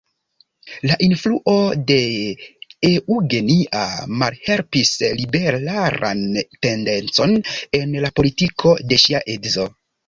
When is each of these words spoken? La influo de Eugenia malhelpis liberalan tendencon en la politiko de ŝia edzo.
La 0.91 0.95
influo 1.07 1.53
de 1.91 1.97
Eugenia 2.91 3.83
malhelpis 4.23 4.97
liberalan 5.21 6.27
tendencon 6.57 7.41
en 7.83 7.97
la 8.09 8.17
politiko 8.23 8.77
de 8.91 9.05
ŝia 9.07 9.27
edzo. 9.39 9.75